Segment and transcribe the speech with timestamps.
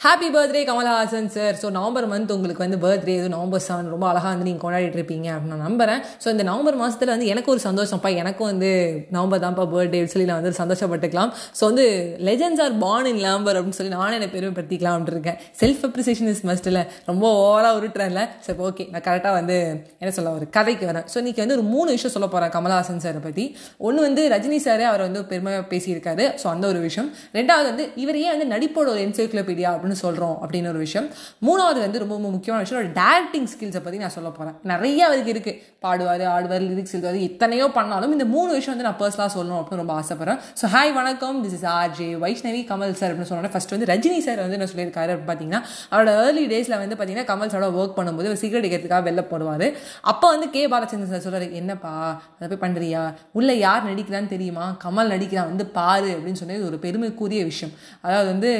[0.00, 4.30] Happy birthday Kamal Haasan sir so November month உங்களுக்கு வந்து birthday இது நவம்பர் செவன் ரொம்ப அழகாக
[4.32, 6.02] வந்து நீங்கள் கொண்டாடிட்டு இருப்பீங்க அப்படின்னு நான் நம்புறேன்.
[6.22, 8.10] ஸோ இந்த நவம்பர் மாதத்தில் வந்து எனக்கு ஒரு சந்தோஷம்ப்பா.
[8.22, 8.70] எனக்கும் வந்து
[9.16, 11.30] நவம்பர் தான்ப்பா பர்த்டே சொல்லி நான் வந்து சந்தோஷப்பட்டுக்கலாம்.
[11.60, 11.86] ஸோ வந்து
[12.28, 15.40] legends are born in November அப்படின்னு சொல்லி நானும் என்னை பெருமைப்படுத்திக்கலாம் அப்படின்னு இருக்கேன்.
[15.62, 18.24] செல்ஃப் அப்ரிசியேஷன் இஸ் மஸ்ட் இல்லை ரொம்ப ஓவராக உருட்டுறேன்ல.
[18.46, 19.58] சரி ஓகே நான் கரெக்டாக வந்து
[20.02, 21.08] என்ன சொல்ல ஒரு கதைக்கு வரேன்.
[21.14, 23.46] ஸோ இன்றைக்கி வந்து ஒரு மூணு விஷயம் சொல்ல போகிறேன் கமல்ஹாசன் சாரை பற்றி
[23.88, 26.26] ஒன்று வந்து ரஜினி சாரே அவர் வந்து பெருமையாக பேசியிருக்காரு.
[26.44, 27.10] ஸோ அந்த ஒரு விஷயம்.
[27.40, 31.06] ரெண்டாவது வந்து இவரையே வந்து நடிப்போட ஒரு என்சைக்ளோபீடியா அப்படின்னு சொல்கிறோம் அப்படின்னு ஒரு விஷயம்.
[31.48, 35.32] மூணாவது வந்து ரொம்ப ரொம்ப முக்கியமான விஷயம் ஒரு டேரக்டிங் ஸ்கில்ஸை பற்றி நான் சொல்ல போகிறேன் நிறைய அதுக்கு
[35.34, 39.82] இருக்குது பாடுவார் ஆடுவார் லிரிக்ஸ் எழுதுவார் எத்தனையோ பண்ணாலும் இந்த மூணு விஷயம் வந்து நான் பர்சனலாக சொல்லணும் அப்படின்னு
[39.84, 40.40] ரொம்ப ஆசைப்பட்றேன்.
[40.60, 41.38] ஸோ ஹாய் வணக்கம்.
[41.44, 44.68] This is R J Vaishnavi Kamal sir அப்படின்னு சொன்னோட ஃபஸ்ட் வந்து ரஜினி சார் வந்து என்ன
[44.72, 49.02] சொல்லியிருக்காரு அப்படின்னு பார்த்தீங்கன்னா அவரோட ஏர்லி டேஸில் வந்து பார்த்தீங்கன்னா கமல் சாரோட ஒர்க் பண்ணும்போது ஒரு சிகரெட் எடுக்கிறதுக்காக
[49.10, 49.66] வெளில போடுவார்.
[50.12, 51.94] அப்போ வந்து கே பாலச்சந்திரன் சார் சொல்கிறார் என்னப்பா
[52.38, 53.02] அதை போய் பண்ணுறியா
[53.38, 54.66] உள்ளே யார் நடிக்கிறான்னு தெரியுமா?
[54.84, 57.72] கமல் நடிக்கிறான் வந்து பாரு அப்படின்னு சொன்னது ஒரு பெருமைக்குரிய விஷயம்.
[58.02, 58.50] அதாவது வந்து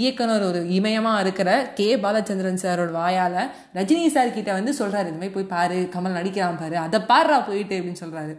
[0.00, 1.88] இயக்குனர் ஒரு இமயமாக இருக்கிற கே.
[1.96, 3.40] பாலச்சந்திரன் சாரோட வாயால்
[3.74, 7.78] ரஜினி சார் கிட்ட வந்து சொல்கிறாரு இந்த மாதிரி போய் பாரு கமல் நடிக்கிறான் பாரு அதை பாடுறா போயிட்டு
[7.80, 8.36] அப்படின்னு சொல்கிறாரு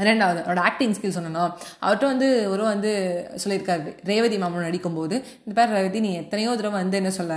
[0.00, 1.44] ரெண்டாவது அவரோட ஆக்டிங் ஸ்கில் சொன்னோன்னா
[1.80, 2.90] அவர்கிட்ட வந்து ஒரு வந்து
[3.42, 7.36] சொல்லியிருக்காரு ரேவதி மாமன் நடிக்கும்போது இந்த பேர் ரேவதி நீ எத்தனையோ தடவை வந்து என்ன சொல்ல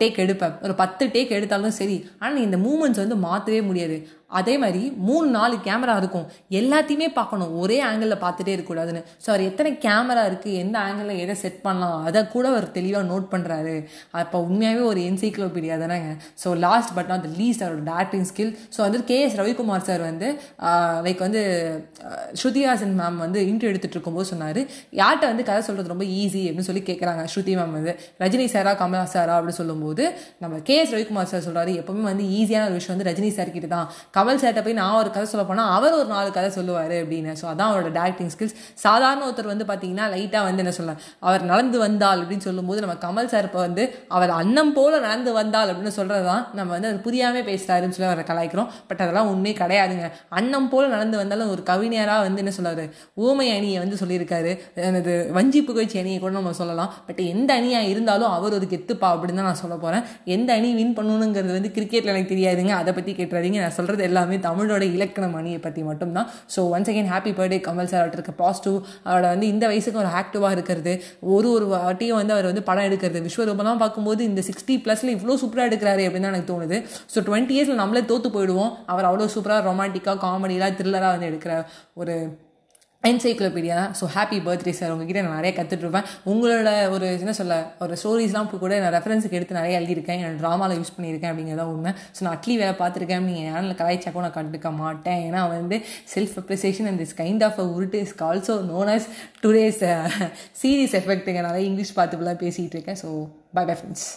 [0.00, 3.98] டேக் எடுப்பேன் ஒரு பத்து டேக் எடுத்தாலும் சரி ஆனால் நீ இந்த மூமெண்ட்ஸ் வந்து மாற்றவே முடியாது.
[4.30, 6.24] அதே மாதிரி மூணு நாலு கேமரா இருக்கும்.
[6.60, 7.50] எல்லாத்தையுமே பார்க்கணும்.
[7.62, 9.02] ஒரே ஆங்கிளில் பார்த்துட்டே இருக்கக்கூடாதுன்னு.
[9.24, 13.26] ஸோ அவர் எத்தனை கேமரா இருக்குது எந்த ஆங்கிளில் எதை செட் பண்ணலாம் அதை கூட அவர் தெளிவாக நோட்
[13.34, 13.74] பண்ணுறாரு
[14.22, 16.10] அப்போ உண்மையாகவே ஒரு என்சைக்ளோபீடியா தானேங்க.
[16.42, 20.02] So last but not the least அவரோட டேரக்டிங் ஸ்கில் ஸோ வந்து கே எஸ் ரவிக்குமார் சார்
[20.10, 20.28] வந்து
[21.06, 21.42] லைக் வந்து
[22.40, 24.60] ஸ்ருதிஹாசன் மேம் வந்து இன்ட்ரோ எடுத்துகிட்டு இருக்கும்போது சொன்னார்.
[25.02, 27.94] யார்கிட்ட வந்து கதை சொல்கிறது ரொம்ப ஈஸி அப்படின்னு சொல்லி கேட்குறாங்க ஸ்ருதி மேம் வந்து.
[28.24, 30.04] ரஜினி சாரா கமலா சாரா அப்படின்னு சொல்லும்போது
[30.42, 33.70] நம்ம கே எஸ் ரவிக்குமார் சார் சொல்கிறாரு எப்பவுமே வந்து ஈஸியான ஒரு விஷயம் வந்து ரஜினி சார் கிட்ட
[33.76, 33.88] தான்.
[34.16, 37.32] கமல் சார்கிட்ட போய் நான் ஒரு கதை சொல்ல போனால் அவர் ஒரு நாலு கதை சொல்லுவார் அப்படின்னு.
[37.40, 40.94] ஸோ அதான் அவரோட டேரக்டிங் ஸ்கில்ஸ் சாதாரண ஒருத்தர் வந்து பார்த்தீங்கன்னா லைட்டாக வந்து என்ன சொல்ல
[41.28, 43.84] அவர் நடந்து வந்தால் அப்படின்னு சொல்லும்போது நம்ம கமல் சார் இப்போ வந்து
[44.16, 48.24] அவர் அன்னம் போல நடந்து வந்தால் அப்படின்னு சொல்கிறது தான் நம்ம வந்து அது புரியாமல் பேசுகிறாருன்னு சொல்லி அவரை
[48.30, 48.70] கலாய்க்கிறோம்.
[48.88, 50.06] பட் அதெல்லாம் உண்மையே கிடையாதுங்க.
[50.38, 52.84] அன்னம் போல நடந்து வந்தாலும் ஒரு கவிஞராக வந்து என்ன சொல்லுவார்
[53.26, 54.52] ஊமை அணியை வந்து சொல்லியிருக்காரு.
[54.88, 56.90] எனது வஞ்சி புகழ்ச்சி அணியை கூட நம்ம சொல்லலாம்.
[57.08, 60.04] பட் எந்த அணியாக இருந்தாலும் அவர் ஒரு கெத்துப்பா அப்படின்னு தான் நான் சொல்ல போகிறேன்
[60.36, 62.74] எந்த அணி வின் பண்ணணுங்கிறது வந்து கிரிக்கெட்டில் எனக்கு தெரியாதுங்க.
[62.82, 63.60] அதை பற்றி கேட்டுறாதீங்க.
[63.66, 66.28] நான் சொல்கிறது எல்லாமே தமிழோட இலக்கண மணியை பற்றி மட்டும்தான்.
[66.54, 68.76] So once again happy birthday Kamal sir அவர்கிட்ட இருக்க பாசிட்டிவ்
[69.08, 70.94] அவரோட வந்து இந்த வயசுக்கு ஒரு ஆக்டிவாக இருக்கிறது.
[71.36, 73.24] ஒரு ஒரு வாட்டியும் வந்து அவர் வந்து படம் எடுக்கிறது.
[73.28, 76.78] விஸ்வரூபம்லாம் பார்க்கும்போது இந்த சிக்ஸ்டி ப்ளஸில் இவ்வளோ சூப்பராக எடுக்கிறாரு அப்படின்னு தான் எனக்கு தோணுது.
[77.14, 78.72] ஸோ டுவெண்ட்டி இயர்ஸில் நம்மளே தோற்று போயிடுவோம்.
[78.94, 81.54] அவர் அவ்வளோ சூப்பராக ரொமான்டிக்காக காமெடியெலாம் த்ரில்லராக வந்து எடுக்கிற
[82.02, 82.16] ஒரு
[83.04, 88.46] encyclopedia so happy birthday sir உங்ககிட்ட நான் நிறைய கற்றுட்ருப்பேன் உங்களோட ஒரு என்ன சொல்ல ஒரு ஸ்டோரிஸ்லாம்
[88.48, 90.18] இப்போ கூட நான் ரெஃபரன்ஸுக்கு எடுத்து நிறைய எழுதியிருக்கேன்.
[90.20, 91.92] என்னோட ட்ராமாவில் யூஸ் பண்ணியிருக்கேன் அப்படிங்கிறத உண்மை.
[92.16, 93.24] ஸோ நான் அட்லி வேலை பார்த்துருக்கேன்.
[93.30, 95.22] நீங்கள் யாரில் கலாய்ச்சா கூட நான் கண்டுக்க மாட்டேன்.
[95.28, 95.78] ஏன்னா வந்து
[96.14, 99.08] self appreciation and this kind of a உருட்டு is also known as
[99.44, 99.82] today's
[100.62, 103.00] serious எஃபெக்ட்டுங்க நிறைய இங்கிலீஷ் பார்த்துலாம் பேசிகிட்டு இருக்கேன்.
[103.04, 103.10] So
[103.58, 104.08] by bye friends